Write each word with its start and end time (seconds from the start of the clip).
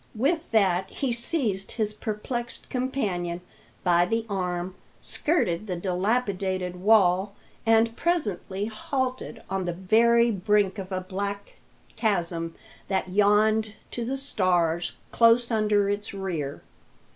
With 0.15 0.49
that 0.49 0.89
he 0.89 1.13
seized 1.13 1.73
his 1.73 1.93
perplexed 1.93 2.71
companion 2.71 3.41
by 3.83 4.07
the 4.07 4.25
arm, 4.27 4.73
skirted 4.99 5.67
the 5.67 5.75
dilapidated 5.75 6.77
wall, 6.77 7.35
and 7.67 7.95
presently 7.95 8.65
halted 8.65 9.43
on 9.47 9.65
the 9.65 9.73
very 9.73 10.31
brink 10.31 10.79
of 10.79 10.91
a 10.91 11.01
black 11.01 11.53
chasm 11.97 12.55
that 12.87 13.09
yawned 13.09 13.73
to 13.91 14.03
the 14.03 14.17
stars 14.17 14.93
close 15.11 15.51
under 15.51 15.87
its 15.87 16.15
rear. 16.15 16.63